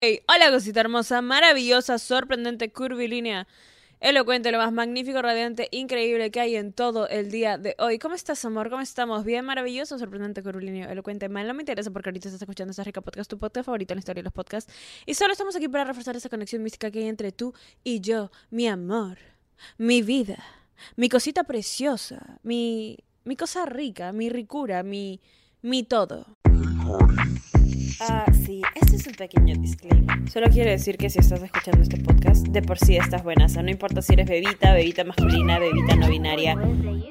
Hey, 0.00 0.20
hola 0.28 0.52
cosita 0.52 0.78
hermosa, 0.78 1.20
maravillosa, 1.22 1.98
sorprendente, 1.98 2.70
curvilínea, 2.70 3.48
elocuente, 3.98 4.52
lo 4.52 4.58
más 4.58 4.72
magnífico, 4.72 5.20
radiante, 5.20 5.66
increíble 5.72 6.30
que 6.30 6.38
hay 6.38 6.54
en 6.54 6.72
todo 6.72 7.08
el 7.08 7.32
día 7.32 7.58
de 7.58 7.74
hoy. 7.80 7.98
¿Cómo 7.98 8.14
estás, 8.14 8.44
amor? 8.44 8.70
¿Cómo 8.70 8.80
estamos? 8.80 9.24
Bien, 9.24 9.44
maravilloso, 9.44 9.98
sorprendente, 9.98 10.40
curvilíneo, 10.40 10.88
elocuente. 10.88 11.28
Mal 11.28 11.48
no 11.48 11.54
me 11.54 11.62
interesa 11.62 11.90
porque 11.90 12.10
ahorita 12.10 12.28
estás 12.28 12.40
escuchando 12.40 12.70
esta 12.70 12.84
rica 12.84 13.00
podcast, 13.00 13.28
tu 13.28 13.38
podcast 13.38 13.66
favorito 13.66 13.92
en 13.92 13.96
la 13.96 13.98
historia 13.98 14.20
de 14.20 14.26
los 14.26 14.32
podcasts. 14.32 14.72
Y 15.04 15.14
solo 15.14 15.32
estamos 15.32 15.56
aquí 15.56 15.66
para 15.66 15.82
reforzar 15.82 16.14
esa 16.14 16.28
conexión 16.28 16.62
mística 16.62 16.92
que 16.92 17.00
hay 17.00 17.08
entre 17.08 17.32
tú 17.32 17.52
y 17.82 18.00
yo, 18.00 18.30
mi 18.50 18.68
amor, 18.68 19.18
mi 19.78 20.02
vida, 20.02 20.44
mi 20.94 21.08
cosita 21.08 21.42
preciosa, 21.42 22.38
mi, 22.44 22.98
mi 23.24 23.34
cosa 23.34 23.66
rica, 23.66 24.12
mi 24.12 24.28
ricura, 24.28 24.84
mi, 24.84 25.20
mi 25.60 25.82
todo. 25.82 26.38
Ah, 28.00 28.24
sí, 28.32 28.62
este 28.74 28.96
es 28.96 29.06
un 29.06 29.14
pequeño 29.14 29.54
disclaimer. 29.56 30.30
Solo 30.30 30.48
quiero 30.50 30.70
decir 30.70 30.96
que 30.96 31.10
si 31.10 31.18
estás 31.18 31.42
escuchando 31.42 31.82
este 31.82 31.98
podcast, 31.98 32.46
de 32.48 32.62
por 32.62 32.78
sí 32.78 32.96
estás 32.96 33.22
buena. 33.22 33.46
O 33.46 33.48
sea, 33.48 33.62
no 33.62 33.70
importa 33.70 34.02
si 34.02 34.12
eres 34.12 34.28
bebita, 34.28 34.72
bebita 34.72 35.04
masculina, 35.04 35.58
bebita 35.58 35.96
no 35.96 36.08
binaria. 36.08 36.56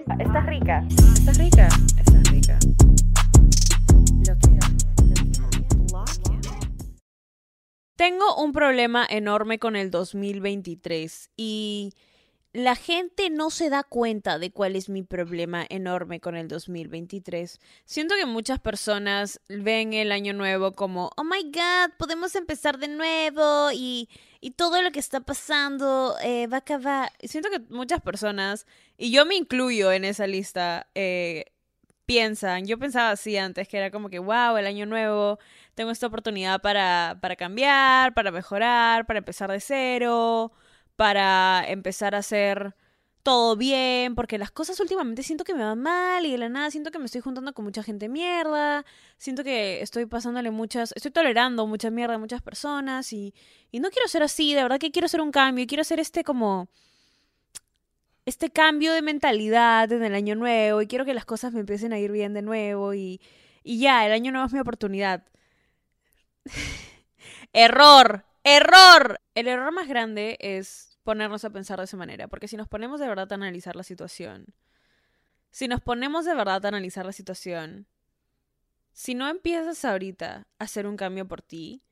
Ah, 0.08 0.18
estás 0.20 0.46
rica. 0.46 0.86
Estás 1.14 1.38
rica. 1.38 1.68
Estás 1.98 2.32
rica. 2.32 2.60
Lo 4.28 4.38
quiero. 4.40 4.68
Tengo 7.96 8.36
un 8.44 8.52
problema 8.52 9.08
enorme 9.10 9.58
con 9.58 9.76
el 9.76 9.90
2023 9.90 11.32
y 11.36 11.94
la 12.58 12.76
gente 12.76 13.30
no 13.30 13.52
se 13.52 13.70
da 13.70 13.84
cuenta 13.84 14.40
de 14.40 14.50
cuál 14.50 14.76
es 14.76 14.90
mi 14.90 15.04
problema 15.04 15.64
enorme 15.70 16.20
con 16.20 16.36
el 16.36 16.48
2023. 16.48 17.60
Siento 17.86 18.16
que 18.16 18.26
muchas 18.26 18.60
personas 18.60 19.40
ven 19.48 19.94
el 19.94 20.12
año 20.12 20.34
nuevo 20.34 20.72
como, 20.74 21.12
oh 21.18 21.24
my 21.24 21.44
god, 21.44 21.94
podemos 22.00 22.34
empezar 22.36 22.80
de 22.80 22.88
nuevo 22.88 23.70
y, 23.72 24.10
y 24.42 24.52
todo 24.52 24.82
lo 24.82 24.92
que 24.92 25.00
está 25.00 25.20
pasando 25.20 26.16
eh, 26.24 26.48
va 26.48 26.58
a 26.58 26.60
acabar. 26.62 27.12
Siento 27.22 27.52
que 27.52 27.60
muchas 27.70 28.02
personas, 28.02 28.66
y 28.98 29.12
yo 29.12 29.28
me 29.28 29.36
incluyo 29.36 29.92
en 29.92 30.04
esa 30.04 30.26
lista, 30.26 30.88
eh, 30.96 31.46
piensan, 32.08 32.66
yo 32.66 32.80
pensaba 32.80 33.12
así 33.12 33.38
antes, 33.38 33.68
que 33.68 33.78
era 33.78 33.92
como 33.92 34.10
que, 34.10 34.18
wow, 34.18 34.58
el 34.58 34.66
año 34.66 34.88
nuevo, 34.88 35.38
tengo 35.76 35.92
esta 35.92 36.08
oportunidad 36.08 36.60
para, 36.60 37.20
para 37.22 37.36
cambiar, 37.36 38.16
para 38.16 38.32
mejorar, 38.32 39.06
para 39.06 39.20
empezar 39.20 39.52
de 39.52 39.60
cero 39.60 40.52
para 40.98 41.64
empezar 41.68 42.16
a 42.16 42.20
hacer 42.20 42.76
todo 43.24 43.56
bien, 43.58 44.16
porque 44.16 44.38
las 44.38 44.52
cosas 44.52 44.80
últimamente 44.80 45.24
siento 45.24 45.44
que 45.44 45.54
me 45.54 45.64
van 45.64 45.80
mal 45.82 46.26
y 46.26 46.32
de 46.32 46.38
la 46.38 46.50
nada 46.50 46.72
siento 46.72 46.92
que 46.92 47.00
me 47.00 47.06
estoy 47.06 47.22
juntando 47.22 47.54
con 47.54 47.66
mucha 47.66 47.84
gente 47.84 48.10
mierda, 48.10 48.86
siento 49.18 49.44
que 49.44 49.82
estoy 49.82 50.06
pasándole 50.06 50.52
muchas, 50.52 50.94
estoy 50.96 51.12
tolerando 51.12 51.68
mucha 51.68 51.92
mierda 51.92 52.16
a 52.16 52.20
muchas 52.20 52.42
personas 52.42 53.14
y, 53.14 53.34
y 53.72 53.80
no 53.80 53.90
quiero 53.92 54.08
ser 54.08 54.24
así, 54.24 54.54
de 54.54 54.64
verdad 54.64 54.80
que 54.80 54.92
quiero 54.92 55.08
hacer 55.08 55.22
un 55.22 55.32
cambio, 55.32 55.68
quiero 55.68 55.82
hacer 55.82 56.00
este 56.00 56.24
como 56.24 56.70
este 58.26 58.50
cambio 58.50 58.94
de 58.94 59.02
mentalidad 59.02 59.92
en 59.92 60.04
el 60.04 60.16
año 60.16 60.36
nuevo 60.36 60.82
y 60.82 60.88
quiero 60.88 61.06
que 61.06 61.14
las 61.14 61.26
cosas 61.26 61.54
me 61.54 61.62
empiecen 61.62 61.94
a 61.94 62.00
ir 62.00 62.12
bien 62.12 62.34
de 62.34 62.42
nuevo 62.42 62.94
y, 62.94 63.22
y 63.64 63.80
ya, 63.80 64.06
el 64.06 64.14
año 64.14 64.32
nuevo 64.32 64.48
es 64.48 64.54
mi 64.54 64.60
oportunidad. 64.60 65.24
error, 67.54 68.24
error. 68.48 69.20
El 69.36 69.48
error 69.48 69.72
más 69.72 69.88
grande 69.88 70.38
es 70.40 70.98
ponernos 71.04 71.46
a 71.46 71.50
pensar 71.50 71.80
de 71.80 71.86
esa 71.86 71.98
manera, 71.98 72.28
porque 72.28 72.48
si 72.48 72.58
nos 72.58 72.68
ponemos 72.68 73.00
de 73.00 73.08
verdad 73.08 73.32
a 73.32 73.36
analizar 73.36 73.76
la 73.76 73.84
situación, 73.84 74.54
si 75.52 75.68
nos 75.68 75.82
ponemos 75.82 76.26
de 76.26 76.36
verdad 76.36 76.64
a 76.66 76.68
analizar 76.68 77.06
la 77.06 77.14
situación, 77.14 77.88
si 78.92 79.16
no 79.16 79.30
empiezas 79.30 79.86
ahorita 79.86 80.48
a 80.60 80.64
hacer 80.64 80.88
un 80.88 80.98
cambio 80.98 81.28
por 81.28 81.42
ti, 81.42 81.84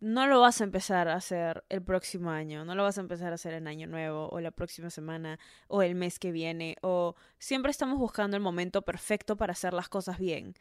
no 0.00 0.26
lo 0.26 0.40
vas 0.40 0.60
a 0.60 0.64
empezar 0.64 1.08
a 1.08 1.14
hacer 1.14 1.64
el 1.68 1.82
próximo 1.82 2.30
año, 2.30 2.64
no 2.64 2.74
lo 2.74 2.82
vas 2.82 2.98
a 2.98 3.00
empezar 3.00 3.32
a 3.32 3.36
hacer 3.36 3.54
en 3.54 3.66
año 3.66 3.86
nuevo 3.86 4.28
o 4.30 4.40
la 4.40 4.50
próxima 4.50 4.90
semana 4.90 5.38
o 5.68 5.82
el 5.82 5.94
mes 5.94 6.18
que 6.18 6.32
viene 6.32 6.76
o 6.82 7.16
siempre 7.38 7.70
estamos 7.70 7.98
buscando 7.98 8.36
el 8.36 8.42
momento 8.42 8.82
perfecto 8.82 9.36
para 9.36 9.52
hacer 9.52 9.72
las 9.72 9.88
cosas 9.88 10.18
bien. 10.18 10.54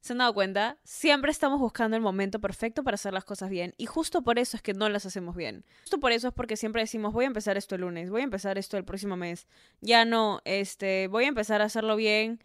¿Se 0.00 0.12
han 0.12 0.18
dado 0.18 0.32
cuenta? 0.32 0.78
Siempre 0.84 1.30
estamos 1.30 1.58
buscando 1.58 1.96
el 1.96 2.02
momento 2.02 2.40
perfecto 2.40 2.84
para 2.84 2.94
hacer 2.94 3.12
las 3.12 3.24
cosas 3.24 3.50
bien. 3.50 3.74
Y 3.78 3.86
justo 3.86 4.22
por 4.22 4.38
eso 4.38 4.56
es 4.56 4.62
que 4.62 4.72
no 4.72 4.88
las 4.88 5.06
hacemos 5.06 5.34
bien. 5.34 5.64
Justo 5.82 5.98
por 5.98 6.12
eso 6.12 6.28
es 6.28 6.34
porque 6.34 6.56
siempre 6.56 6.82
decimos, 6.82 7.12
voy 7.12 7.24
a 7.24 7.28
empezar 7.28 7.56
esto 7.56 7.74
el 7.74 7.80
lunes, 7.82 8.10
voy 8.10 8.20
a 8.20 8.24
empezar 8.24 8.58
esto 8.58 8.76
el 8.76 8.84
próximo 8.84 9.16
mes. 9.16 9.48
Ya 9.80 10.04
no, 10.04 10.40
este, 10.44 11.08
voy 11.08 11.24
a 11.24 11.28
empezar 11.28 11.60
a 11.60 11.64
hacerlo 11.64 11.96
bien 11.96 12.42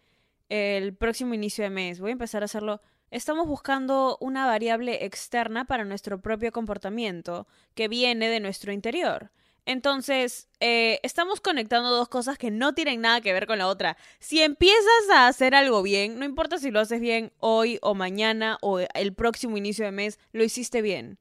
el 0.48 0.94
próximo 0.94 1.34
inicio 1.34 1.64
de 1.64 1.70
mes, 1.70 2.00
voy 2.00 2.10
a 2.10 2.12
empezar 2.12 2.42
a 2.42 2.46
hacerlo. 2.46 2.82
Estamos 3.10 3.46
buscando 3.46 4.18
una 4.20 4.46
variable 4.46 5.04
externa 5.04 5.64
para 5.64 5.84
nuestro 5.84 6.20
propio 6.20 6.50
comportamiento 6.50 7.46
que 7.74 7.86
viene 7.88 8.28
de 8.28 8.40
nuestro 8.40 8.72
interior. 8.72 9.30
Entonces, 9.66 10.48
eh, 10.60 11.00
estamos 11.02 11.40
conectando 11.40 11.90
dos 11.90 12.08
cosas 12.08 12.36
que 12.36 12.50
no 12.50 12.74
tienen 12.74 13.00
nada 13.00 13.22
que 13.22 13.32
ver 13.32 13.46
con 13.46 13.58
la 13.58 13.66
otra. 13.66 13.96
Si 14.18 14.42
empiezas 14.42 15.10
a 15.12 15.26
hacer 15.26 15.54
algo 15.54 15.82
bien, 15.82 16.18
no 16.18 16.26
importa 16.26 16.58
si 16.58 16.70
lo 16.70 16.80
haces 16.80 17.00
bien 17.00 17.32
hoy 17.38 17.78
o 17.80 17.94
mañana 17.94 18.58
o 18.60 18.80
el 18.80 19.14
próximo 19.14 19.56
inicio 19.56 19.86
de 19.86 19.92
mes, 19.92 20.18
lo 20.32 20.44
hiciste 20.44 20.82
bien. 20.82 21.18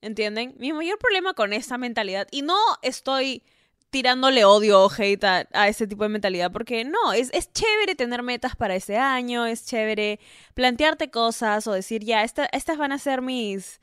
¿Entienden? 0.00 0.54
Mi 0.58 0.72
mayor 0.72 0.98
problema 0.98 1.34
con 1.34 1.52
esta 1.52 1.78
mentalidad, 1.78 2.28
y 2.30 2.42
no 2.42 2.58
estoy 2.82 3.42
tirándole 3.90 4.44
odio 4.44 4.82
o 4.82 4.90
hate 4.90 5.24
a, 5.24 5.68
ese 5.68 5.86
tipo 5.86 6.02
de 6.02 6.08
mentalidad, 6.08 6.50
porque 6.52 6.84
no, 6.84 7.12
es, 7.12 7.30
es, 7.32 7.52
chévere 7.52 7.94
tener 7.94 8.22
metas 8.22 8.56
para 8.56 8.74
ese 8.74 8.96
año, 8.96 9.46
es 9.46 9.66
chévere 9.66 10.18
plantearte 10.54 11.10
cosas 11.10 11.66
o 11.66 11.72
decir, 11.72 12.02
ya, 12.02 12.24
estas 12.24 12.78
van 12.78 12.92
a 12.92 12.98
ser 12.98 13.22
mis 13.22 13.80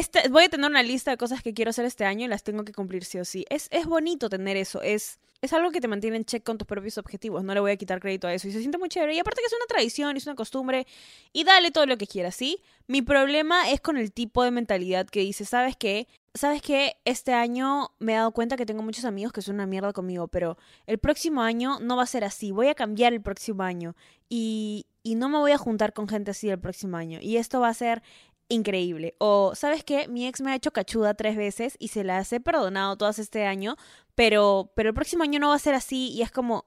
este, 0.00 0.28
voy 0.28 0.44
a 0.44 0.48
tener 0.48 0.70
una 0.70 0.82
lista 0.82 1.10
de 1.10 1.18
cosas 1.18 1.42
que 1.42 1.52
quiero 1.52 1.70
hacer 1.70 1.84
este 1.84 2.06
año 2.06 2.24
y 2.24 2.28
las 2.28 2.42
tengo 2.42 2.64
que 2.64 2.72
cumplir 2.72 3.04
sí 3.04 3.18
o 3.18 3.24
sí. 3.24 3.44
Es, 3.50 3.68
es 3.70 3.84
bonito 3.84 4.30
tener 4.30 4.56
eso, 4.56 4.80
es, 4.80 5.18
es 5.42 5.52
algo 5.52 5.70
que 5.70 5.80
te 5.80 5.88
mantiene 5.88 6.16
en 6.16 6.24
check 6.24 6.42
con 6.42 6.56
tus 6.56 6.66
propios 6.66 6.96
objetivos, 6.96 7.44
no 7.44 7.52
le 7.52 7.60
voy 7.60 7.72
a 7.72 7.76
quitar 7.76 8.00
crédito 8.00 8.26
a 8.26 8.32
eso 8.32 8.48
y 8.48 8.52
se 8.52 8.60
siente 8.60 8.78
muy 8.78 8.88
chévere. 8.88 9.14
Y 9.14 9.18
aparte 9.18 9.42
que 9.42 9.46
es 9.46 9.52
una 9.52 9.66
tradición, 9.66 10.16
es 10.16 10.26
una 10.26 10.36
costumbre 10.36 10.86
y 11.34 11.44
dale 11.44 11.70
todo 11.70 11.84
lo 11.84 11.98
que 11.98 12.06
quieras, 12.06 12.34
¿sí? 12.34 12.62
Mi 12.86 13.02
problema 13.02 13.70
es 13.70 13.80
con 13.80 13.98
el 13.98 14.10
tipo 14.10 14.42
de 14.42 14.50
mentalidad 14.50 15.06
que 15.06 15.20
dice, 15.20 15.44
¿sabes 15.44 15.76
qué? 15.76 16.08
¿Sabes 16.32 16.62
qué? 16.62 16.96
Este 17.04 17.34
año 17.34 17.90
me 17.98 18.12
he 18.12 18.16
dado 18.16 18.32
cuenta 18.32 18.56
que 18.56 18.64
tengo 18.64 18.82
muchos 18.82 19.04
amigos 19.04 19.32
que 19.32 19.42
son 19.42 19.56
una 19.56 19.66
mierda 19.66 19.92
conmigo, 19.92 20.28
pero 20.28 20.56
el 20.86 20.98
próximo 20.98 21.42
año 21.42 21.78
no 21.80 21.96
va 21.96 22.04
a 22.04 22.06
ser 22.06 22.24
así, 22.24 22.52
voy 22.52 22.68
a 22.68 22.74
cambiar 22.74 23.12
el 23.12 23.20
próximo 23.20 23.64
año 23.64 23.96
y, 24.28 24.86
y 25.02 25.16
no 25.16 25.28
me 25.28 25.38
voy 25.38 25.52
a 25.52 25.58
juntar 25.58 25.92
con 25.92 26.08
gente 26.08 26.30
así 26.30 26.48
el 26.48 26.58
próximo 26.58 26.96
año. 26.96 27.18
Y 27.20 27.36
esto 27.36 27.60
va 27.60 27.68
a 27.68 27.74
ser 27.74 28.02
increíble. 28.50 29.14
O, 29.18 29.54
¿sabes 29.54 29.82
qué? 29.84 30.08
Mi 30.08 30.26
ex 30.26 30.42
me 30.42 30.52
ha 30.52 30.56
hecho 30.56 30.72
cachuda 30.72 31.14
tres 31.14 31.36
veces 31.36 31.76
y 31.78 31.88
se 31.88 32.04
las 32.04 32.30
he 32.32 32.40
perdonado 32.40 32.96
todas 32.96 33.18
este 33.18 33.46
año, 33.46 33.76
pero, 34.14 34.72
pero 34.76 34.90
el 34.90 34.94
próximo 34.94 35.22
año 35.22 35.38
no 35.38 35.48
va 35.48 35.54
a 35.54 35.58
ser 35.58 35.74
así 35.74 36.10
y 36.10 36.22
es 36.22 36.30
como... 36.30 36.66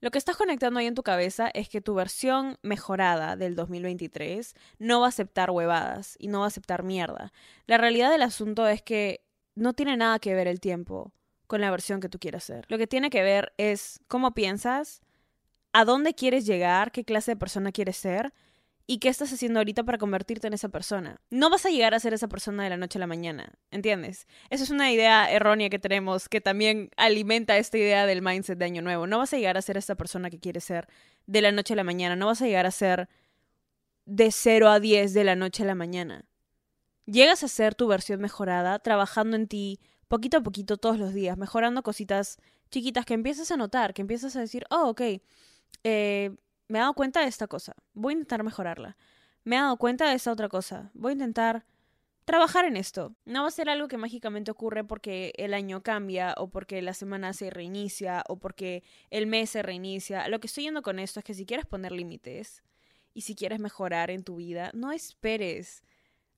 Lo 0.00 0.12
que 0.12 0.18
estás 0.18 0.36
conectando 0.36 0.78
ahí 0.78 0.86
en 0.86 0.94
tu 0.94 1.02
cabeza 1.02 1.50
es 1.52 1.68
que 1.68 1.80
tu 1.80 1.94
versión 1.94 2.56
mejorada 2.62 3.34
del 3.34 3.56
2023 3.56 4.54
no 4.78 5.00
va 5.00 5.06
a 5.06 5.08
aceptar 5.08 5.50
huevadas 5.50 6.14
y 6.20 6.28
no 6.28 6.40
va 6.40 6.44
a 6.44 6.48
aceptar 6.48 6.84
mierda. 6.84 7.32
La 7.66 7.78
realidad 7.78 8.10
del 8.10 8.22
asunto 8.22 8.68
es 8.68 8.80
que 8.80 9.24
no 9.56 9.72
tiene 9.72 9.96
nada 9.96 10.20
que 10.20 10.34
ver 10.34 10.46
el 10.46 10.60
tiempo 10.60 11.12
con 11.48 11.60
la 11.60 11.72
versión 11.72 12.00
que 12.00 12.08
tú 12.08 12.20
quieras 12.20 12.44
ser. 12.44 12.64
Lo 12.68 12.78
que 12.78 12.86
tiene 12.86 13.10
que 13.10 13.22
ver 13.22 13.52
es 13.56 14.00
cómo 14.06 14.34
piensas, 14.34 15.00
a 15.72 15.84
dónde 15.84 16.14
quieres 16.14 16.46
llegar, 16.46 16.92
qué 16.92 17.04
clase 17.04 17.32
de 17.32 17.36
persona 17.36 17.72
quieres 17.72 17.96
ser 17.96 18.32
y 18.90 19.00
qué 19.00 19.10
estás 19.10 19.30
haciendo 19.34 19.60
ahorita 19.60 19.84
para 19.84 19.98
convertirte 19.98 20.46
en 20.46 20.54
esa 20.54 20.70
persona. 20.70 21.20
No 21.28 21.50
vas 21.50 21.66
a 21.66 21.68
llegar 21.68 21.92
a 21.92 22.00
ser 22.00 22.14
esa 22.14 22.26
persona 22.26 22.64
de 22.64 22.70
la 22.70 22.78
noche 22.78 22.98
a 22.98 23.00
la 23.00 23.06
mañana, 23.06 23.52
¿entiendes? 23.70 24.26
Esa 24.48 24.64
es 24.64 24.70
una 24.70 24.90
idea 24.90 25.30
errónea 25.30 25.68
que 25.68 25.78
tenemos 25.78 26.30
que 26.30 26.40
también 26.40 26.90
alimenta 26.96 27.58
esta 27.58 27.76
idea 27.76 28.06
del 28.06 28.22
mindset 28.22 28.58
de 28.58 28.64
año 28.64 28.80
nuevo. 28.80 29.06
No 29.06 29.18
vas 29.18 29.34
a 29.34 29.36
llegar 29.36 29.58
a 29.58 29.62
ser 29.62 29.76
esa 29.76 29.94
persona 29.94 30.30
que 30.30 30.40
quieres 30.40 30.64
ser 30.64 30.88
de 31.26 31.42
la 31.42 31.52
noche 31.52 31.74
a 31.74 31.76
la 31.76 31.84
mañana, 31.84 32.16
no 32.16 32.26
vas 32.26 32.40
a 32.40 32.46
llegar 32.46 32.64
a 32.64 32.70
ser 32.70 33.10
de 34.06 34.32
0 34.32 34.70
a 34.70 34.80
10 34.80 35.12
de 35.12 35.24
la 35.24 35.36
noche 35.36 35.64
a 35.64 35.66
la 35.66 35.74
mañana. 35.74 36.24
Llegas 37.04 37.42
a 37.42 37.48
ser 37.48 37.74
tu 37.74 37.88
versión 37.88 38.22
mejorada, 38.22 38.78
trabajando 38.78 39.36
en 39.36 39.48
ti 39.48 39.80
poquito 40.08 40.38
a 40.38 40.42
poquito 40.42 40.78
todos 40.78 40.98
los 40.98 41.12
días, 41.12 41.36
mejorando 41.36 41.82
cositas 41.82 42.38
chiquitas 42.70 43.04
que 43.04 43.12
empiezas 43.12 43.50
a 43.50 43.58
notar, 43.58 43.92
que 43.92 44.00
empiezas 44.00 44.34
a 44.34 44.40
decir, 44.40 44.64
oh, 44.70 44.88
ok, 44.88 45.02
eh, 45.84 46.30
me 46.68 46.78
he 46.78 46.80
dado 46.80 46.94
cuenta 46.94 47.20
de 47.20 47.26
esta 47.26 47.46
cosa, 47.46 47.74
voy 47.94 48.12
a 48.12 48.14
intentar 48.14 48.42
mejorarla. 48.42 48.96
Me 49.44 49.56
he 49.56 49.58
dado 49.58 49.76
cuenta 49.78 50.08
de 50.08 50.14
esta 50.14 50.30
otra 50.30 50.48
cosa, 50.48 50.90
voy 50.94 51.10
a 51.10 51.12
intentar 51.14 51.64
trabajar 52.28 52.66
en 52.66 52.76
esto. 52.76 53.16
No 53.24 53.42
va 53.42 53.48
a 53.48 53.50
ser 53.50 53.70
algo 53.70 53.88
que 53.88 53.96
mágicamente 53.96 54.50
ocurre 54.50 54.84
porque 54.84 55.32
el 55.38 55.54
año 55.54 55.82
cambia 55.82 56.34
o 56.36 56.50
porque 56.50 56.82
la 56.82 56.92
semana 56.92 57.32
se 57.32 57.48
reinicia 57.48 58.22
o 58.28 58.36
porque 58.36 58.82
el 59.08 59.26
mes 59.26 59.48
se 59.48 59.62
reinicia. 59.62 60.28
Lo 60.28 60.38
que 60.38 60.46
estoy 60.46 60.64
yendo 60.64 60.82
con 60.82 60.98
esto 60.98 61.20
es 61.20 61.24
que 61.24 61.32
si 61.32 61.46
quieres 61.46 61.64
poner 61.64 61.90
límites 61.90 62.62
y 63.14 63.22
si 63.22 63.34
quieres 63.34 63.60
mejorar 63.60 64.10
en 64.10 64.24
tu 64.24 64.36
vida, 64.36 64.70
no 64.74 64.92
esperes. 64.92 65.82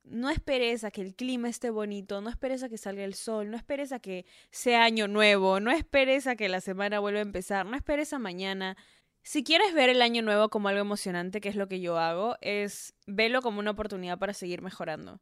No 0.05 0.29
esperes 0.29 0.85
a 0.85 0.91
que 0.91 1.01
el 1.01 1.13
clima 1.13 1.49
esté 1.49 1.69
bonito, 1.69 2.21
no 2.21 2.29
esperes 2.29 2.63
a 2.63 2.69
que 2.69 2.77
salga 2.77 3.03
el 3.03 3.13
sol, 3.13 3.51
no 3.51 3.57
esperes 3.57 3.91
a 3.91 3.99
que 3.99 4.25
sea 4.49 4.85
año 4.85 5.09
nuevo, 5.09 5.59
no 5.59 5.71
esperes 5.71 6.25
a 6.25 6.37
que 6.37 6.47
la 6.47 6.61
semana 6.61 6.99
vuelva 6.99 7.19
a 7.19 7.23
empezar, 7.23 7.65
no 7.65 7.75
esperes 7.75 8.13
a 8.13 8.17
mañana 8.17 8.77
Si 9.23 9.43
quieres 9.43 9.73
ver 9.73 9.89
el 9.89 10.01
año 10.01 10.23
nuevo 10.23 10.49
como 10.49 10.67
algo 10.67 10.81
emocionante, 10.81 11.41
que 11.41 11.49
es 11.49 11.55
lo 11.55 11.67
que 11.67 11.79
yo 11.79 11.97
hago, 11.97 12.37
es 12.41 12.95
verlo 13.05 13.41
como 13.41 13.59
una 13.59 13.71
oportunidad 13.71 14.17
para 14.17 14.33
seguir 14.33 14.61
mejorando. 14.61 15.21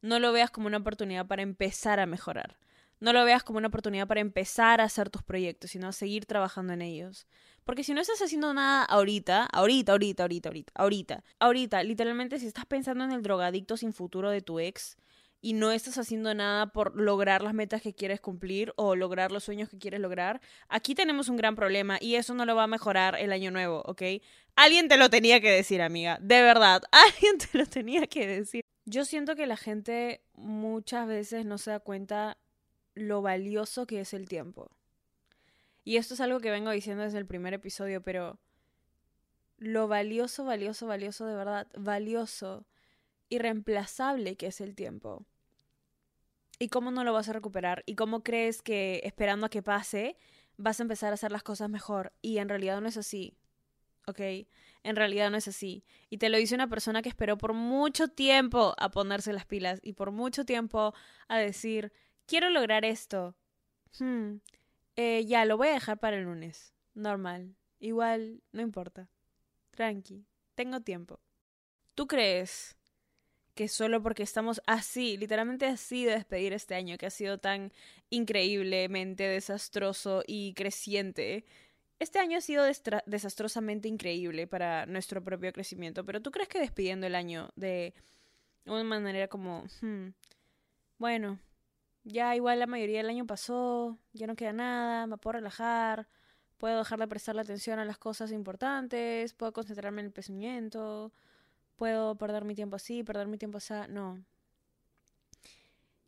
No 0.00 0.18
lo 0.18 0.32
veas 0.32 0.50
como 0.50 0.66
una 0.66 0.78
oportunidad 0.78 1.26
para 1.26 1.42
empezar 1.42 2.00
a 2.00 2.06
mejorar. 2.06 2.58
No 3.00 3.12
lo 3.12 3.24
veas 3.24 3.42
como 3.42 3.58
una 3.58 3.68
oportunidad 3.68 4.06
para 4.06 4.20
empezar 4.20 4.80
a 4.80 4.84
hacer 4.84 5.10
tus 5.10 5.22
proyectos, 5.22 5.72
sino 5.72 5.88
a 5.88 5.92
seguir 5.92 6.24
trabajando 6.24 6.72
en 6.72 6.80
ellos. 6.80 7.26
Porque 7.64 7.84
si 7.84 7.92
no 7.92 8.00
estás 8.00 8.22
haciendo 8.22 8.54
nada 8.54 8.84
ahorita, 8.84 9.44
ahorita, 9.44 9.92
ahorita, 9.92 10.22
ahorita, 10.22 10.48
ahorita, 10.48 10.72
ahorita, 10.74 11.24
ahorita, 11.38 11.82
literalmente 11.82 12.38
si 12.38 12.46
estás 12.46 12.64
pensando 12.64 13.04
en 13.04 13.12
el 13.12 13.22
drogadicto 13.22 13.76
sin 13.76 13.92
futuro 13.92 14.30
de 14.30 14.40
tu 14.40 14.58
ex, 14.58 14.96
y 15.44 15.52
no 15.52 15.72
estás 15.72 15.98
haciendo 15.98 16.32
nada 16.32 16.72
por 16.72 16.98
lograr 16.98 17.42
las 17.42 17.52
metas 17.52 17.82
que 17.82 17.92
quieres 17.92 18.18
cumplir 18.18 18.72
o 18.76 18.96
lograr 18.96 19.30
los 19.30 19.44
sueños 19.44 19.68
que 19.68 19.76
quieres 19.76 20.00
lograr, 20.00 20.40
aquí 20.70 20.94
tenemos 20.94 21.28
un 21.28 21.36
gran 21.36 21.54
problema 21.54 21.98
y 22.00 22.14
eso 22.14 22.32
no 22.32 22.46
lo 22.46 22.56
va 22.56 22.62
a 22.62 22.66
mejorar 22.66 23.14
el 23.20 23.30
año 23.30 23.50
nuevo, 23.50 23.82
¿ok? 23.84 24.02
Alguien 24.56 24.88
te 24.88 24.96
lo 24.96 25.10
tenía 25.10 25.42
que 25.42 25.50
decir, 25.50 25.82
amiga, 25.82 26.16
de 26.22 26.40
verdad, 26.40 26.82
alguien 26.92 27.36
te 27.36 27.58
lo 27.58 27.66
tenía 27.66 28.06
que 28.06 28.26
decir. 28.26 28.64
Yo 28.86 29.04
siento 29.04 29.36
que 29.36 29.46
la 29.46 29.58
gente 29.58 30.22
muchas 30.32 31.06
veces 31.06 31.44
no 31.44 31.58
se 31.58 31.72
da 31.72 31.80
cuenta 31.80 32.38
lo 32.94 33.20
valioso 33.20 33.86
que 33.86 34.00
es 34.00 34.14
el 34.14 34.26
tiempo. 34.30 34.70
Y 35.84 35.98
esto 35.98 36.14
es 36.14 36.22
algo 36.22 36.40
que 36.40 36.50
vengo 36.50 36.70
diciendo 36.70 37.02
desde 37.02 37.18
el 37.18 37.26
primer 37.26 37.52
episodio, 37.52 38.02
pero 38.02 38.38
lo 39.58 39.88
valioso, 39.88 40.46
valioso, 40.46 40.86
valioso, 40.86 41.26
de 41.26 41.36
verdad, 41.36 41.66
valioso, 41.76 42.64
irreemplazable 43.28 44.36
que 44.36 44.46
es 44.46 44.62
el 44.62 44.74
tiempo. 44.74 45.26
¿Y 46.64 46.68
cómo 46.68 46.90
no 46.90 47.04
lo 47.04 47.12
vas 47.12 47.28
a 47.28 47.34
recuperar? 47.34 47.82
¿Y 47.84 47.94
cómo 47.94 48.22
crees 48.22 48.62
que 48.62 49.02
esperando 49.04 49.44
a 49.44 49.50
que 49.50 49.62
pase 49.62 50.16
vas 50.56 50.80
a 50.80 50.84
empezar 50.84 51.10
a 51.10 51.14
hacer 51.14 51.30
las 51.30 51.42
cosas 51.42 51.68
mejor? 51.68 52.14
Y 52.22 52.38
en 52.38 52.48
realidad 52.48 52.80
no 52.80 52.88
es 52.88 52.96
así. 52.96 53.36
¿Ok? 54.06 54.20
En 54.82 54.96
realidad 54.96 55.30
no 55.30 55.36
es 55.36 55.46
así. 55.46 55.84
Y 56.08 56.16
te 56.16 56.30
lo 56.30 56.38
dice 56.38 56.54
una 56.54 56.70
persona 56.70 57.02
que 57.02 57.10
esperó 57.10 57.36
por 57.36 57.52
mucho 57.52 58.08
tiempo 58.08 58.74
a 58.78 58.90
ponerse 58.90 59.34
las 59.34 59.44
pilas 59.44 59.78
y 59.82 59.92
por 59.92 60.10
mucho 60.10 60.46
tiempo 60.46 60.94
a 61.28 61.36
decir, 61.36 61.92
quiero 62.24 62.48
lograr 62.48 62.86
esto. 62.86 63.36
Hmm, 63.98 64.36
eh, 64.96 65.26
ya, 65.26 65.44
lo 65.44 65.58
voy 65.58 65.68
a 65.68 65.74
dejar 65.74 65.98
para 65.98 66.16
el 66.16 66.24
lunes. 66.24 66.72
Normal. 66.94 67.56
Igual, 67.78 68.42
no 68.52 68.62
importa. 68.62 69.10
Tranqui. 69.72 70.24
Tengo 70.54 70.80
tiempo. 70.80 71.20
¿Tú 71.94 72.06
crees 72.06 72.78
que 73.54 73.68
solo 73.68 74.02
porque 74.02 74.22
estamos 74.22 74.60
así, 74.66 75.16
literalmente 75.16 75.66
así 75.66 76.04
de 76.04 76.12
despedir 76.12 76.52
este 76.52 76.74
año 76.74 76.98
que 76.98 77.06
ha 77.06 77.10
sido 77.10 77.38
tan 77.38 77.72
increíblemente 78.10 79.24
desastroso 79.24 80.22
y 80.26 80.54
creciente. 80.54 81.44
Este 82.00 82.18
año 82.18 82.38
ha 82.38 82.40
sido 82.40 82.64
desastrosamente 83.06 83.88
increíble 83.88 84.46
para 84.46 84.86
nuestro 84.86 85.22
propio 85.22 85.52
crecimiento, 85.52 86.04
pero 86.04 86.20
¿tú 86.20 86.30
crees 86.32 86.48
que 86.48 86.58
despidiendo 86.58 87.06
el 87.06 87.14
año 87.14 87.50
de 87.54 87.94
una 88.66 88.82
manera 88.84 89.28
como, 89.28 89.64
hmm, 89.80 90.08
bueno, 90.98 91.38
ya 92.02 92.34
igual 92.34 92.58
la 92.58 92.66
mayoría 92.66 92.98
del 92.98 93.10
año 93.10 93.26
pasó, 93.26 93.98
ya 94.12 94.26
no 94.26 94.34
queda 94.36 94.52
nada, 94.52 95.06
me 95.06 95.16
puedo 95.16 95.34
relajar, 95.34 96.08
puedo 96.58 96.78
dejar 96.78 96.98
de 96.98 97.08
prestarle 97.08 97.42
atención 97.42 97.78
a 97.78 97.84
las 97.84 97.98
cosas 97.98 98.32
importantes, 98.32 99.32
puedo 99.34 99.52
concentrarme 99.52 100.00
en 100.00 100.08
el 100.08 100.12
crecimiento, 100.12 101.12
puedo 101.76 102.16
perder 102.16 102.44
mi 102.44 102.54
tiempo 102.54 102.76
así, 102.76 103.02
perder 103.02 103.26
mi 103.26 103.38
tiempo 103.38 103.58
así. 103.58 103.74
No. 103.88 104.24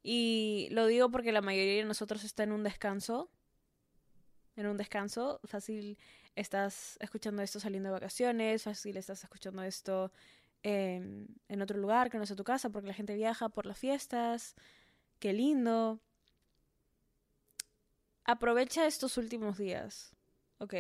Y 0.02 0.68
lo 0.70 0.86
digo 0.86 1.10
porque 1.10 1.32
la 1.32 1.42
mayoría 1.42 1.76
de 1.76 1.84
nosotros 1.84 2.22
está 2.24 2.44
en 2.44 2.52
un 2.52 2.62
descanso. 2.62 3.28
En 4.54 4.66
un 4.66 4.76
descanso. 4.76 5.40
Fácil 5.44 5.98
estás 6.36 6.96
escuchando 7.00 7.42
esto 7.42 7.58
saliendo 7.58 7.88
de 7.88 7.94
vacaciones. 7.94 8.62
Fácil 8.62 8.96
estás 8.96 9.24
escuchando 9.24 9.62
esto 9.62 10.12
en, 10.62 11.62
otro 11.62 11.78
lugar 11.78 12.10
que 12.10 12.18
no 12.18 12.26
sea 12.26 12.36
tu 12.36 12.44
casa 12.44 12.70
porque 12.70 12.88
la 12.88 12.94
gente 12.94 13.14
viaja 13.14 13.48
por 13.48 13.66
las 13.66 13.78
fiestas. 13.78 14.54
Qué 15.18 15.32
lindo. 15.32 16.00
Aprovecha 18.24 18.86
estos 18.86 19.16
últimos 19.16 19.58
días. 19.58 20.12
¿Ok? 20.58 20.74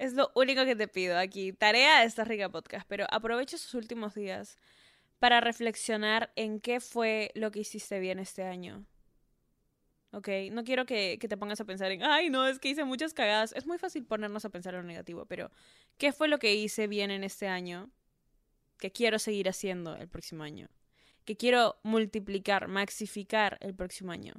Es 0.00 0.14
lo 0.14 0.32
único 0.34 0.64
que 0.64 0.74
te 0.74 0.88
pido 0.88 1.18
aquí. 1.18 1.52
Tarea 1.52 2.00
de 2.00 2.06
esta 2.06 2.24
rica 2.24 2.48
podcast. 2.48 2.88
Pero 2.88 3.06
aprovecha 3.10 3.56
esos 3.56 3.74
últimos 3.74 4.14
días 4.14 4.56
para 5.18 5.42
reflexionar 5.42 6.32
en 6.36 6.58
qué 6.58 6.80
fue 6.80 7.30
lo 7.34 7.50
que 7.50 7.58
hiciste 7.58 8.00
bien 8.00 8.18
este 8.18 8.42
año. 8.42 8.86
¿Ok? 10.12 10.26
No 10.52 10.64
quiero 10.64 10.86
que, 10.86 11.18
que, 11.20 11.28
te 11.28 11.36
pongas 11.36 11.60
a 11.60 11.66
pensar 11.66 11.92
en, 11.92 12.02
ay, 12.02 12.30
no, 12.30 12.46
es 12.46 12.58
que 12.58 12.70
hice 12.70 12.84
muchas 12.84 13.12
cagadas. 13.12 13.52
Es 13.54 13.66
muy 13.66 13.76
fácil 13.76 14.06
ponernos 14.06 14.46
a 14.46 14.48
pensar 14.48 14.72
en 14.72 14.80
lo 14.80 14.86
negativo, 14.86 15.26
pero 15.26 15.50
¿qué 15.98 16.14
fue 16.14 16.28
lo 16.28 16.38
que 16.38 16.54
hice 16.54 16.86
bien 16.86 17.10
en 17.10 17.22
este 17.22 17.46
año 17.46 17.90
que 18.78 18.90
quiero 18.92 19.18
seguir 19.18 19.50
haciendo 19.50 19.96
el 19.96 20.08
próximo 20.08 20.44
año? 20.44 20.70
Que 21.26 21.36
quiero 21.36 21.78
multiplicar, 21.82 22.68
maxificar 22.68 23.58
el 23.60 23.74
próximo 23.74 24.12
año. 24.12 24.32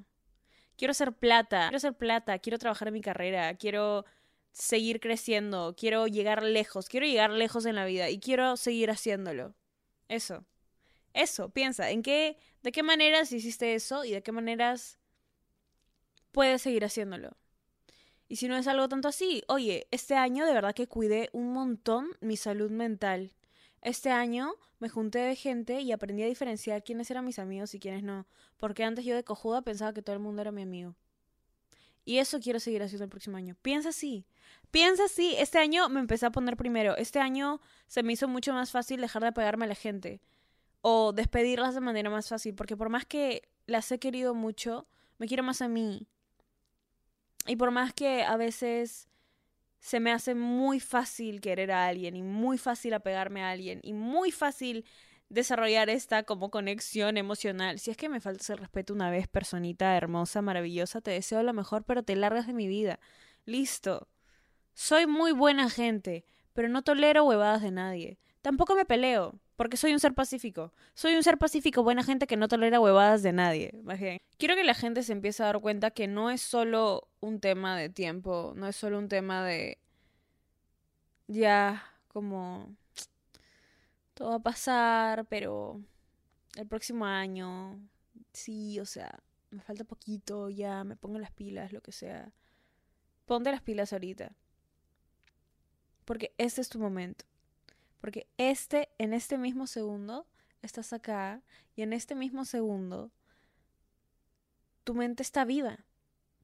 Quiero 0.75 0.91
hacer 0.93 1.13
plata, 1.13 1.65
quiero 1.65 1.77
hacer 1.77 1.93
plata, 1.93 2.39
quiero 2.39 2.57
trabajar 2.57 2.87
en 2.87 2.95
mi 2.95 3.01
carrera, 3.01 3.53
quiero 3.57 4.05
seguir 4.51 4.99
creciendo, 4.99 5.75
quiero 5.77 6.07
llegar 6.07 6.43
lejos, 6.43 6.87
quiero 6.87 7.05
llegar 7.05 7.31
lejos 7.31 7.65
en 7.65 7.75
la 7.75 7.85
vida 7.85 8.09
y 8.09 8.19
quiero 8.19 8.57
seguir 8.57 8.91
haciéndolo. 8.91 9.55
Eso. 10.07 10.45
Eso, 11.13 11.49
piensa, 11.49 11.91
¿en 11.91 12.03
qué 12.03 12.37
de 12.63 12.71
qué 12.71 12.83
maneras 12.83 13.31
hiciste 13.31 13.75
eso 13.75 14.05
y 14.05 14.11
de 14.11 14.23
qué 14.23 14.31
maneras 14.31 14.99
puedes 16.31 16.61
seguir 16.61 16.85
haciéndolo? 16.85 17.35
Y 18.29 18.37
si 18.37 18.47
no 18.47 18.55
es 18.55 18.67
algo 18.67 18.87
tanto 18.87 19.09
así, 19.09 19.43
oye, 19.47 19.87
este 19.91 20.15
año 20.15 20.45
de 20.45 20.53
verdad 20.53 20.73
que 20.73 20.87
cuidé 20.87 21.29
un 21.33 21.51
montón 21.51 22.07
mi 22.21 22.37
salud 22.37 22.71
mental. 22.71 23.33
Este 23.81 24.09
año 24.09 24.53
me 24.79 24.87
junté 24.87 25.19
de 25.19 25.35
gente 25.35 25.81
y 25.81 25.91
aprendí 25.91 26.23
a 26.23 26.27
diferenciar 26.27 26.83
quiénes 26.83 27.11
eran 27.11 27.25
mis 27.25 27.39
amigos 27.39 27.73
y 27.73 27.79
quiénes 27.79 28.03
no, 28.03 28.25
porque 28.57 28.85
antes 28.85 29.03
yo 29.03 29.15
de 29.15 29.25
cojuda 29.25 29.63
pensaba 29.63 29.91
que 29.93 30.01
todo 30.01 30.15
el 30.15 30.21
mundo 30.21 30.41
era 30.41 30.51
mi 30.51 30.61
amigo. 30.61 30.95
Y 32.03 32.17
eso 32.17 32.39
quiero 32.39 32.59
seguir 32.59 32.81
haciendo 32.81 33.03
el 33.03 33.09
próximo 33.09 33.37
año. 33.37 33.55
Piensa 33.61 33.89
así. 33.89 34.25
Piensa 34.71 35.05
así. 35.05 35.35
Este 35.37 35.59
año 35.59 35.87
me 35.89 35.99
empecé 35.99 36.25
a 36.25 36.31
poner 36.31 36.57
primero. 36.57 36.95
Este 36.97 37.19
año 37.19 37.59
se 37.87 38.03
me 38.03 38.13
hizo 38.13 38.27
mucho 38.27 38.53
más 38.53 38.71
fácil 38.71 39.01
dejar 39.01 39.23
de 39.23 39.31
pegarme 39.31 39.65
a 39.65 39.69
la 39.69 39.75
gente. 39.75 40.21
O 40.81 41.13
despedirlas 41.13 41.75
de 41.75 41.81
manera 41.81 42.09
más 42.09 42.27
fácil. 42.29 42.55
Porque 42.55 42.75
por 42.75 42.89
más 42.89 43.05
que 43.05 43.43
las 43.67 43.91
he 43.91 43.99
querido 43.99 44.33
mucho, 44.33 44.87
me 45.19 45.27
quiero 45.27 45.43
más 45.43 45.61
a 45.61 45.67
mí. 45.67 46.07
Y 47.47 47.55
por 47.55 47.71
más 47.71 47.93
que 47.93 48.23
a 48.23 48.37
veces 48.37 49.07
se 49.79 49.99
me 49.99 50.11
hace 50.11 50.35
muy 50.35 50.79
fácil 50.79 51.41
querer 51.41 51.71
a 51.71 51.87
alguien 51.87 52.15
y 52.15 52.21
muy 52.21 52.57
fácil 52.57 52.93
apegarme 52.93 53.43
a 53.43 53.49
alguien 53.49 53.79
y 53.83 53.93
muy 53.93 54.31
fácil 54.31 54.85
desarrollar 55.31 55.89
esta 55.89 56.23
como 56.23 56.51
conexión 56.51 57.17
emocional. 57.17 57.79
Si 57.79 57.89
es 57.89 57.97
que 57.97 58.09
me 58.09 58.19
falta 58.19 58.53
el 58.53 58.59
respeto 58.59 58.93
una 58.93 59.09
vez, 59.09 59.27
personita 59.27 59.95
hermosa, 59.95 60.41
maravillosa, 60.41 61.01
te 61.01 61.11
deseo 61.11 61.41
lo 61.41 61.53
mejor, 61.53 61.83
pero 61.85 62.03
te 62.03 62.15
largas 62.15 62.47
de 62.47 62.53
mi 62.53 62.67
vida. 62.67 62.99
Listo. 63.45 64.09
Soy 64.73 65.07
muy 65.07 65.31
buena 65.31 65.69
gente, 65.69 66.25
pero 66.53 66.69
no 66.69 66.83
tolero 66.83 67.23
huevadas 67.23 67.61
de 67.61 67.71
nadie. 67.71 68.19
Tampoco 68.41 68.75
me 68.75 68.85
peleo, 68.85 69.39
porque 69.55 69.77
soy 69.77 69.93
un 69.93 69.99
ser 69.99 70.13
pacífico. 70.13 70.73
Soy 70.93 71.15
un 71.15 71.23
ser 71.23 71.37
pacífico, 71.37 71.83
buena 71.83 72.03
gente 72.03 72.27
que 72.27 72.37
no 72.37 72.47
tolera 72.47 72.79
huevadas 72.79 73.23
de 73.23 73.31
nadie. 73.31 73.71
Quiero 74.37 74.55
que 74.55 74.63
la 74.63 74.73
gente 74.73 75.03
se 75.03 75.13
empiece 75.13 75.43
a 75.43 75.47
dar 75.47 75.59
cuenta 75.61 75.91
que 75.91 76.07
no 76.07 76.29
es 76.29 76.41
solo 76.41 77.07
un 77.21 77.39
tema 77.39 77.77
de 77.77 77.89
tiempo, 77.89 78.53
no 78.55 78.67
es 78.67 78.75
solo 78.75 78.97
un 78.97 79.07
tema 79.07 79.45
de... 79.45 79.77
ya, 81.27 81.85
como 82.07 82.75
todo 84.21 84.29
va 84.29 84.35
a 84.35 84.39
pasar, 84.43 85.25
pero 85.25 85.81
el 86.55 86.67
próximo 86.67 87.05
año, 87.05 87.81
sí, 88.33 88.79
o 88.79 88.85
sea, 88.85 89.23
me 89.49 89.63
falta 89.63 89.83
poquito, 89.83 90.47
ya 90.47 90.83
me 90.83 90.95
pongo 90.95 91.17
las 91.17 91.31
pilas, 91.31 91.73
lo 91.73 91.81
que 91.81 91.91
sea. 91.91 92.31
Ponte 93.25 93.49
las 93.49 93.63
pilas 93.63 93.93
ahorita. 93.93 94.35
Porque 96.05 96.35
este 96.37 96.61
es 96.61 96.69
tu 96.69 96.77
momento. 96.77 97.25
Porque 97.99 98.27
este, 98.37 98.89
en 98.99 99.13
este 99.13 99.39
mismo 99.39 99.65
segundo, 99.65 100.27
estás 100.61 100.93
acá 100.93 101.41
y 101.75 101.81
en 101.81 101.91
este 101.91 102.13
mismo 102.13 102.45
segundo, 102.45 103.11
tu 104.83 104.93
mente 104.93 105.23
está 105.23 105.45
viva. 105.45 105.83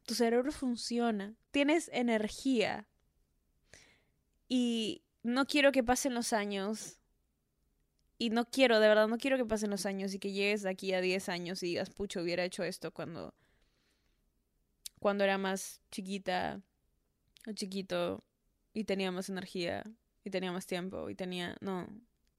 Tu 0.08 0.16
cerebro 0.16 0.52
funciona. 0.52 1.36
Tienes 1.52 1.92
energía. 1.94 2.88
Y 4.50 5.04
no 5.22 5.46
quiero 5.46 5.72
que 5.72 5.84
pasen 5.84 6.16
los 6.16 6.34
años 6.34 6.98
y 8.18 8.30
no 8.32 8.46
quiero, 8.46 8.80
de 8.80 8.88
verdad, 8.88 9.08
no 9.08 9.18
quiero 9.18 9.38
que 9.38 9.46
pasen 9.46 9.70
los 9.70 9.86
años 9.86 10.14
y 10.14 10.20
que 10.20 10.32
llegues 10.32 10.64
de 10.64 10.70
aquí 10.70 10.94
a 10.94 11.02
10 11.02 11.30
años 11.30 11.62
y 11.62 11.68
digas, 11.68 11.90
pucho, 11.90 12.22
hubiera 12.22 12.44
hecho 12.44 12.64
esto 12.64 12.92
cuando, 12.92 13.34
cuando 15.00 15.24
era 15.24 15.38
más 15.38 15.82
chiquita 15.92 16.62
o 17.48 17.52
chiquito 17.52 18.24
y 18.74 18.86
tenía 18.86 19.12
más 19.12 19.30
energía 19.30 19.84
y 20.24 20.30
tenía 20.32 20.52
más 20.52 20.66
tiempo 20.66 21.10
y 21.10 21.16
tenía, 21.16 21.56
no. 21.62 21.88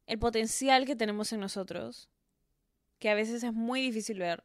El 0.06 0.18
potencial 0.18 0.84
que 0.84 0.96
tenemos 0.96 1.32
en 1.32 1.40
nosotros, 1.40 2.08
que 2.98 3.10
a 3.10 3.14
veces 3.14 3.42
es 3.44 3.52
muy 3.52 3.80
difícil 3.80 4.18
ver 4.18 4.44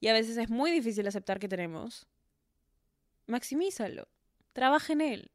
y 0.00 0.08
a 0.08 0.12
veces 0.12 0.36
es 0.36 0.48
muy 0.48 0.70
difícil 0.70 1.06
aceptar 1.06 1.38
que 1.38 1.48
tenemos, 1.48 2.06
maximízalo, 3.26 4.08
trabaja 4.52 4.92
en 4.94 5.00
él, 5.02 5.30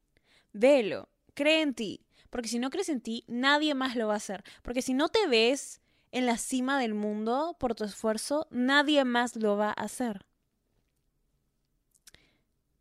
velo, 0.52 1.08
cree 1.34 1.62
en 1.62 1.74
ti. 1.74 2.06
Porque 2.32 2.48
si 2.48 2.58
no 2.58 2.70
crees 2.70 2.88
en 2.88 3.02
ti, 3.02 3.24
nadie 3.28 3.74
más 3.74 3.94
lo 3.94 4.08
va 4.08 4.14
a 4.14 4.16
hacer. 4.16 4.42
Porque 4.62 4.80
si 4.80 4.94
no 4.94 5.10
te 5.10 5.26
ves 5.26 5.82
en 6.12 6.24
la 6.24 6.38
cima 6.38 6.80
del 6.80 6.94
mundo 6.94 7.58
por 7.60 7.74
tu 7.74 7.84
esfuerzo, 7.84 8.48
nadie 8.50 9.04
más 9.04 9.36
lo 9.36 9.58
va 9.58 9.68
a 9.68 9.72
hacer. 9.84 10.24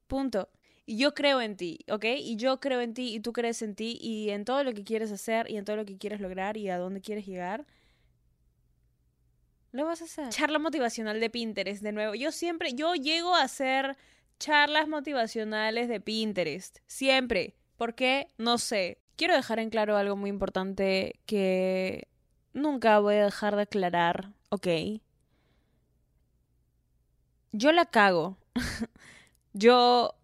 Punto. 0.08 0.48
Y 0.86 0.96
yo 0.96 1.14
creo 1.14 1.42
en 1.42 1.58
ti, 1.58 1.80
¿ok? 1.90 2.06
Y 2.18 2.38
yo 2.38 2.62
creo 2.62 2.80
en 2.80 2.94
ti 2.94 3.14
y 3.14 3.20
tú 3.20 3.34
crees 3.34 3.62
en 3.62 3.76
ti 3.76 3.98
y 4.00 4.30
en 4.30 4.46
todo 4.46 4.64
lo 4.64 4.72
que 4.74 4.86
quieres 4.86 5.12
hacer 5.12 5.52
y 5.52 5.58
en 5.58 5.66
todo 5.66 5.76
lo 5.76 5.84
que 5.86 5.98
quieres 5.98 6.22
lograr 6.22 6.56
y 6.56 6.70
a 6.70 6.78
dónde 6.78 7.02
quieres 7.02 7.26
llegar. 7.26 7.68
Lo 9.74 9.84
vas 9.84 10.02
a 10.02 10.06
hacer. 10.06 10.30
Charla 10.30 10.60
motivacional 10.60 11.20
de 11.20 11.30
Pinterest, 11.30 11.84
de 11.84 11.92
nuevo. 11.92 12.16
Yo 12.16 12.32
siempre, 12.32 12.74
yo 12.74 12.96
llego 12.96 13.36
a 13.36 13.44
hacer 13.44 13.98
charlas 14.40 14.88
motivacionales 14.88 15.90
de 15.90 16.00
Pinterest. 16.00 16.78
Siempre. 16.88 17.58
¿Por 17.76 17.96
qué? 17.96 18.30
No 18.38 18.58
sé. 18.58 19.02
Quiero 19.22 19.36
dejar 19.36 19.60
en 19.60 19.70
claro 19.70 19.98
algo 19.98 20.16
muy 20.16 20.32
importante 20.32 21.20
que 21.28 22.08
nunca 22.54 22.98
voy 22.98 23.18
a 23.18 23.26
dejar 23.26 23.56
de 23.56 23.62
aclarar, 23.62 24.32
¿ok? 24.50 24.68
Yo 27.52 27.72
la 27.72 27.86
cago. 27.86 28.40
yo 29.54 30.16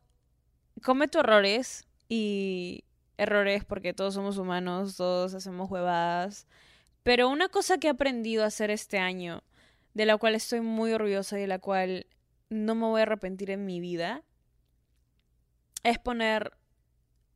cometo 0.82 1.20
errores 1.20 1.86
y 2.10 2.86
errores 3.20 3.64
porque 3.66 3.94
todos 3.94 4.16
somos 4.16 4.40
humanos, 4.40 4.98
todos 4.98 5.36
hacemos 5.36 5.70
huevadas. 5.70 6.48
Pero 7.04 7.30
una 7.30 7.50
cosa 7.50 7.78
que 7.78 7.86
he 7.86 7.92
aprendido 7.92 8.44
a 8.44 8.48
hacer 8.48 8.72
este 8.72 8.98
año, 8.98 9.44
de 9.94 10.08
la 10.08 10.18
cual 10.18 10.34
estoy 10.34 10.62
muy 10.62 10.92
orgullosa 10.92 11.38
y 11.38 11.42
de 11.42 11.48
la 11.48 11.60
cual 11.60 12.08
no 12.50 12.74
me 12.74 12.88
voy 12.88 13.02
a 13.02 13.04
arrepentir 13.04 13.52
en 13.52 13.64
mi 13.64 13.80
vida, 13.80 14.24
es 15.84 16.00
poner 16.00 16.57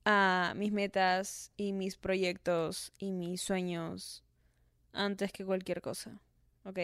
a 0.06 0.54
mis 0.56 0.72
metas 0.72 1.52
y 1.58 1.74
mis 1.74 1.98
proyectos 1.98 2.92
y 2.98 3.12
mis 3.12 3.42
sueños 3.42 4.24
antes 4.94 5.32
que 5.32 5.46
cualquier 5.46 5.82
cosa. 5.82 6.20
¿Ok? 6.64 6.78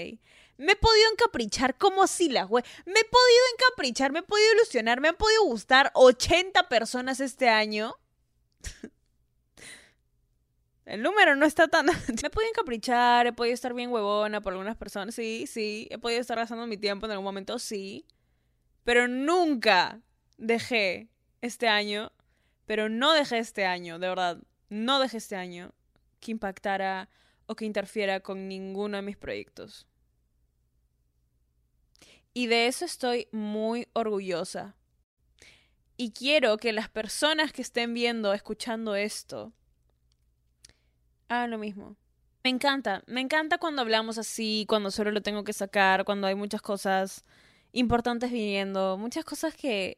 Me 0.57 0.71
he 0.71 0.75
podido 0.75 1.11
encaprichar 1.11 1.77
como 1.77 2.01
así 2.01 2.29
la 2.29 2.43
güey. 2.43 2.63
Me 2.85 2.99
he 2.99 3.05
podido 3.05 3.43
encaprichar, 3.53 4.11
me 4.11 4.19
he 4.19 4.23
podido 4.23 4.53
ilusionar, 4.53 5.01
me 5.01 5.09
han 5.09 5.15
podido 5.15 5.43
gustar 5.43 5.91
80 5.93 6.67
personas 6.67 7.19
este 7.19 7.49
año. 7.49 7.95
El 10.85 11.03
número 11.03 11.35
no 11.35 11.45
está 11.45 11.67
tan... 11.67 11.85
me 11.85 11.91
he 11.91 12.29
podido 12.29 12.49
encaprichar, 12.49 13.27
he 13.27 13.33
podido 13.33 13.53
estar 13.53 13.73
bien 13.73 13.91
huevona 13.91 14.41
por 14.41 14.53
algunas 14.53 14.77
personas, 14.77 15.13
sí, 15.13 15.45
sí. 15.45 15.87
He 15.91 15.97
podido 15.97 16.21
estar 16.21 16.37
gastando 16.37 16.65
mi 16.65 16.77
tiempo 16.77 17.05
en 17.05 17.11
algún 17.11 17.25
momento, 17.25 17.59
sí. 17.59 18.05
Pero 18.83 19.07
nunca 19.07 20.01
dejé 20.37 21.09
este 21.41 21.67
año, 21.67 22.11
pero 22.67 22.89
no 22.89 23.13
dejé 23.13 23.39
este 23.39 23.65
año, 23.65 23.97
de 23.97 24.09
verdad, 24.09 24.37
no 24.69 24.99
dejé 24.99 25.17
este 25.17 25.37
año 25.37 25.73
que 26.19 26.31
impactara 26.31 27.09
o 27.47 27.55
que 27.55 27.65
interfiera 27.65 28.19
con 28.19 28.47
ninguno 28.47 28.97
de 28.97 29.03
mis 29.03 29.17
proyectos. 29.17 29.87
Y 32.33 32.47
de 32.47 32.67
eso 32.67 32.85
estoy 32.85 33.29
muy 33.31 33.87
orgullosa. 33.93 34.75
Y 35.95 36.11
quiero 36.11 36.57
que 36.57 36.73
las 36.73 36.89
personas 36.89 37.51
que 37.51 37.61
estén 37.63 37.93
viendo, 37.93 38.33
escuchando 38.33 38.95
esto, 38.95 39.53
hagan 41.29 41.49
lo 41.49 41.57
mismo. 41.57 41.95
Me 42.43 42.49
encanta, 42.49 43.01
me 43.07 43.21
encanta 43.21 43.57
cuando 43.57 43.81
hablamos 43.81 44.17
así, 44.17 44.65
cuando 44.67 44.91
solo 44.91 45.11
lo 45.11 45.21
tengo 45.21 45.43
que 45.45 45.53
sacar, 45.53 46.03
cuando 46.03 46.27
hay 46.27 46.35
muchas 46.35 46.61
cosas 46.61 47.25
importantes 47.71 48.29
viniendo, 48.29 48.97
muchas 48.97 49.23
cosas 49.23 49.55
que 49.55 49.97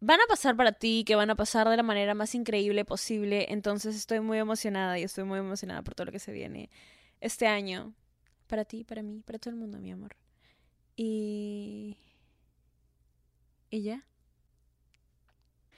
van 0.00 0.20
a 0.20 0.26
pasar 0.28 0.56
para 0.56 0.72
ti, 0.72 1.04
que 1.04 1.16
van 1.16 1.30
a 1.30 1.34
pasar 1.36 1.68
de 1.68 1.76
la 1.76 1.82
manera 1.82 2.14
más 2.14 2.34
increíble 2.34 2.84
posible. 2.84 3.46
Entonces 3.50 3.96
estoy 3.96 4.20
muy 4.20 4.38
emocionada 4.38 4.98
y 4.98 5.02
estoy 5.02 5.24
muy 5.24 5.38
emocionada 5.38 5.82
por 5.82 5.94
todo 5.94 6.06
lo 6.06 6.12
que 6.12 6.18
se 6.18 6.32
viene 6.32 6.70
este 7.20 7.46
año. 7.46 7.94
Para 8.46 8.64
ti, 8.64 8.84
para 8.84 9.02
mí, 9.02 9.22
para 9.24 9.38
todo 9.38 9.50
el 9.50 9.56
mundo, 9.56 9.78
mi 9.78 9.90
amor. 9.90 10.16
Y... 10.96 11.96
Y 13.70 13.82
ya. 13.82 14.04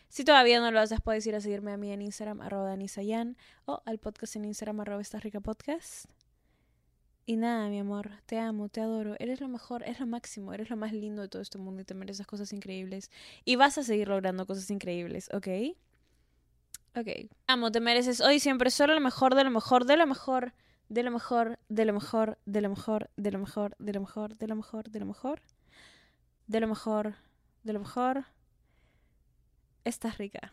Si 0.09 0.25
todavía 0.25 0.61
no 0.61 0.71
lo 0.71 0.81
haces, 0.81 1.01
puedes 1.01 1.27
ir 1.27 1.35
a 1.35 1.41
seguirme 1.41 1.73
a 1.73 1.77
mí 1.77 1.93
en 1.93 2.03
Instagram, 2.03 2.41
arroba 2.41 2.69
Danisayan, 2.69 3.37
o 3.65 3.83
al 3.85 3.99
podcast 3.99 4.37
en 4.37 4.45
Instagram, 4.45 4.81
arroba 4.81 5.01
Esta 5.01 5.19
Rica 5.19 5.41
Podcast. 5.41 6.07
Y 7.31 7.37
nada, 7.37 7.69
mi 7.69 7.79
amor, 7.79 8.11
te 8.27 8.41
amo, 8.41 8.69
te 8.69 8.81
adoro. 8.81 9.15
Eres 9.21 9.41
lo 9.41 9.47
mejor, 9.47 9.85
eres 9.85 10.01
lo 10.01 10.07
máximo, 10.09 10.53
eres 10.53 10.69
lo 10.69 10.77
más 10.77 10.93
lindo 10.93 11.23
de 11.23 11.29
todo 11.29 11.41
este 11.41 11.59
mundo 11.59 11.81
y 11.81 11.85
te 11.85 11.95
mereces 11.95 12.27
cosas 12.27 12.53
increíbles. 12.53 13.09
Y 13.45 13.55
vas 13.55 13.79
a 13.79 13.85
seguir 13.85 14.09
logrando 14.09 14.47
cosas 14.47 14.69
increíbles, 14.69 15.31
¿ok? 15.33 15.47
Ok. 16.97 17.31
Amo, 17.47 17.71
te 17.71 17.79
mereces 17.79 18.21
hoy 18.21 18.41
siempre 18.41 18.73
solo 18.73 18.95
lo 18.95 19.01
mejor, 19.01 19.37
de 19.37 19.45
lo 19.45 19.51
mejor, 19.53 19.87
de 19.87 19.97
lo 19.97 20.09
mejor, 20.09 20.55
de 20.89 21.05
lo 21.05 21.13
mejor, 21.13 21.59
de 21.69 21.85
lo 21.85 21.93
mejor, 21.93 22.37
de 22.47 22.61
lo 22.63 22.69
mejor, 22.69 23.11
de 23.15 23.31
lo 23.31 23.39
mejor, 23.39 23.77
de 23.79 23.93
lo 23.93 24.01
mejor, 24.01 24.27
de 24.27 24.49
lo 24.49 24.57
mejor, 24.57 24.91
de 24.91 24.99
lo 24.99 25.07
mejor, 25.07 25.41
de 26.49 26.61
lo 26.61 26.67
mejor, 26.67 27.15
de 27.63 27.73
lo 27.73 27.79
mejor. 27.79 28.25
Estás 29.85 30.19
rica. 30.19 30.53